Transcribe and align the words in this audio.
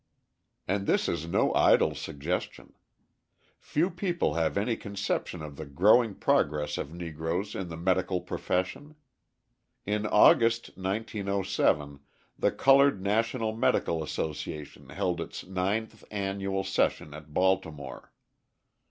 And 0.67 0.87
this 0.87 1.07
is 1.07 1.27
no 1.27 1.53
idle 1.53 1.93
suggestion. 1.93 2.73
Few 3.59 3.91
people 3.91 4.33
have 4.33 4.57
any 4.57 4.75
conception 4.75 5.43
of 5.43 5.57
the 5.57 5.65
growing 5.67 6.15
progress 6.15 6.79
of 6.79 6.91
Negroes 6.91 7.53
in 7.53 7.69
the 7.69 7.77
medical 7.77 8.19
profession. 8.19 8.95
In 9.85 10.07
August, 10.07 10.69
1907, 10.69 11.99
the 12.35 12.51
Coloured 12.51 12.99
National 13.03 13.55
Medical 13.55 14.01
Association 14.01 14.89
held 14.89 15.21
its 15.21 15.45
ninth 15.45 16.03
annual 16.09 16.63
session 16.63 17.13
at 17.13 17.31
Baltimore. 17.31 18.11